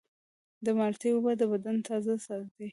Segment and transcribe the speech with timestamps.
[0.65, 2.67] د مالټې اوبه د بدن تازه ساتي.